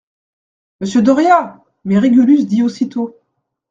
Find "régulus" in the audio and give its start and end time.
1.99-2.47